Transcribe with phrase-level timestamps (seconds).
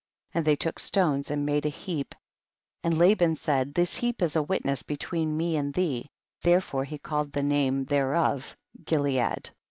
[0.29, 0.37] 52.
[0.39, 2.15] And they took stones and made a heap,
[2.83, 4.15] and Laban said, this * Hebrew, steal my heart.
[4.15, 6.09] heap is a witness between me and thee,
[6.41, 9.51] therefore he called the name thereof Gilead.